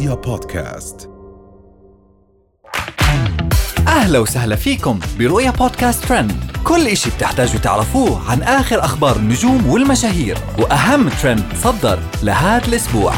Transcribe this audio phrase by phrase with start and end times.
[0.00, 1.10] رؤيا بودكاست.
[3.88, 6.32] أهلا وسهلا فيكم برؤيا بودكاست ترند.
[6.64, 13.14] كل إشي بتحتاجوا تعرفوه عن آخر أخبار النجوم والمشاهير وأهم ترند صدر لهذا الأسبوع.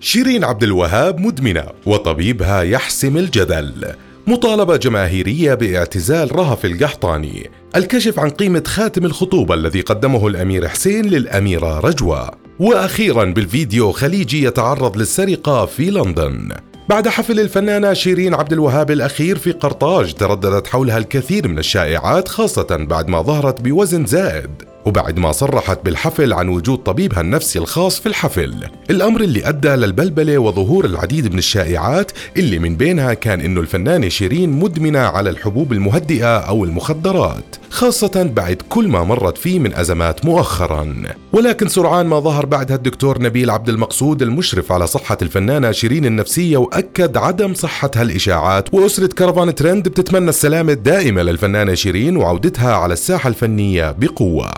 [0.00, 3.94] شيرين عبد الوهاب مدمنة وطبيبها يحسم الجدل.
[4.26, 7.50] مطالبة جماهيرية باعتزال رهف القحطاني.
[7.76, 12.49] الكشف عن قيمة خاتم الخطوبة الذي قدمه الأمير حسين للأميرة رجوة.
[12.60, 16.48] وأخيرا بالفيديو خليجي يتعرض للسرقة في لندن.
[16.88, 22.66] بعد حفل الفنانة شيرين عبد الوهاب الأخير في قرطاج ترددت حولها الكثير من الشائعات خاصة
[22.70, 24.50] بعد ما ظهرت بوزن زائد.
[24.86, 28.54] وبعد ما صرحت بالحفل عن وجود طبيبها النفسي الخاص في الحفل.
[28.90, 34.50] الأمر اللي أدى للبلبلة وظهور العديد من الشائعات اللي من بينها كان إنه الفنانة شيرين
[34.50, 40.94] مدمنة على الحبوب المهدئة أو المخدرات خاصة بعد كل ما مرت فيه من أزمات مؤخرا.
[41.32, 46.56] ولكن سرعان ما ظهر بعدها الدكتور نبيل عبد المقصود المشرف على صحة الفنانة شيرين النفسية
[46.56, 53.28] وأكد عدم صحة هالإشاعات وأسرة كرفان ترند بتتمنى السلامة الدائمة للفنانة شيرين وعودتها على الساحة
[53.28, 54.50] الفنية بقوة.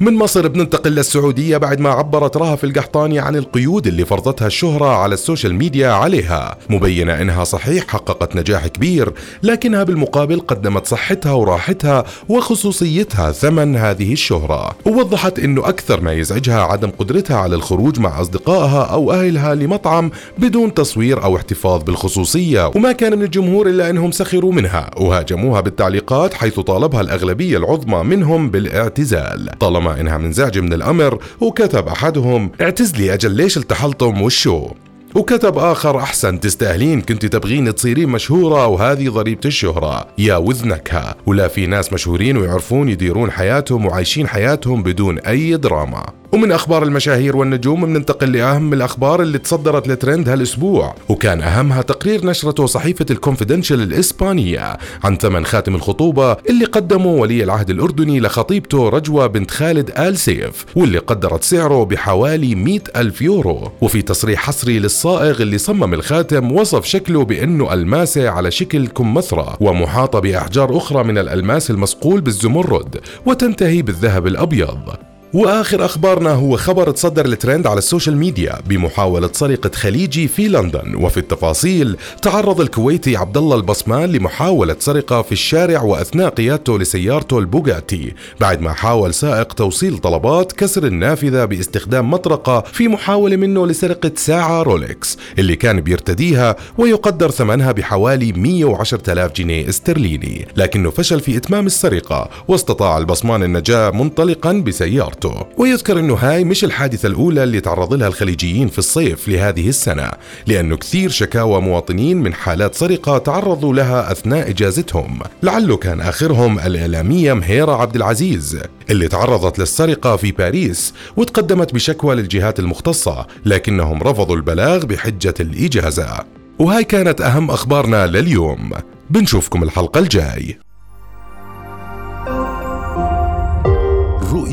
[0.00, 5.14] من مصر بننتقل للسعودية بعد ما عبرت رهف القحطاني عن القيود اللي فرضتها الشهرة على
[5.14, 6.58] السوشيال ميديا عليها.
[6.70, 9.12] مبينة إنها صحيح حققت نجاح كبير
[9.42, 14.72] لكنها بالمقابل قدمت صحتها وراحتها وخصوصيتها ثمن هذه الشهرة.
[14.86, 20.74] ووضحت إنه أكثر ما يزعجها عدم قدرتها على الخروج مع أصدقائها أو أهلها لمطعم بدون
[20.74, 22.70] تصوير أو احتفاظ بالخصوصية.
[22.74, 24.90] وما كان من الجمهور إلا إنهم سخروا منها.
[24.96, 29.58] وهاجموها بالتعليقات حيث طالبها الأغلبية العظمى منهم بالإعتزال.
[29.60, 34.68] طالما إنها منزعجة من الأمر وكتب أحدهم اعتزلي أجل ليش التحلطم والشو
[35.14, 40.08] وكتب آخر أحسن تستاهلين كنت تبغين تصيرين مشهورة وهذه ضريبة الشهرة.
[40.18, 46.21] يا وذنكها ولا في ناس مشهورين ويعرفون يديرون حياتهم وعايشين حياتهم بدون أي دراما.
[46.32, 52.66] ومن أخبار المشاهير والنجوم بننتقل لأهم الأخبار اللي تصدرت لترند هالأسبوع وكان أهمها تقرير نشرته
[52.66, 59.50] صحيفة الكونفيدنشال الإسبانية عن ثمن خاتم الخطوبة اللي قدمه ولي العهد الأردني لخطيبته رجوة بنت
[59.50, 63.72] خالد آل سيف واللي قدرت سعره بحوالي 100 ألف يورو.
[63.80, 70.18] وفي تصريح حصري للصائغ اللي صمم الخاتم وصف شكله بأنه ألماسة على شكل كمثرى ومحاطة
[70.18, 75.11] بأحجار أخرى من الألماس المصقول بالزمرد وتنتهي بالذهب الأبيض.
[75.34, 80.94] وآخر أخبارنا هو خبر تصدر الترند على السوشيال ميديا بمحاولة سرقة خليجي في لندن.
[80.94, 88.14] وفي التفاصيل تعرض الكويتي عبد الله البصمان لمحاولة سرقة في الشارع وأثناء قيادته لسيارته البوغاتي
[88.40, 94.62] بعد ما حاول سائق توصيل طلبات كسر النافذة باستخدام مطرقة في محاولة منه لسرقة ساعة
[94.62, 100.46] رولكس اللي كان بيرتديها ويقدر ثمنها بحوالي 110 آلاف جنيه استرليني.
[100.56, 105.21] لكنه فشل في إتمام السرقة واستطاع البصمان النجاة منطلقا بسيارته.
[105.22, 110.10] حياته ويذكر إنه هاي مش الحادثة الأولى اللي تعرض لها الخليجيين في الصيف لهذه السنة
[110.46, 115.20] لأنه كثير شكاوى مواطنين من حالات سرقة تعرضوا لها أثناء إجازتهم.
[115.42, 118.58] لعله كان آخرهم الإعلامية مهيرة عبد العزيز
[118.90, 126.18] اللي تعرضت للسرقة في باريس وتقدمت بشكوى للجهات المختصة لكنهم رفضوا البلاغ بحجة الإجازة.
[126.58, 128.70] وهاي كانت أهم أخبارنا لليوم.
[129.10, 130.58] بنشوفكم الحلقة الجاي.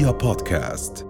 [0.10, 1.09] رؤيا بودكاست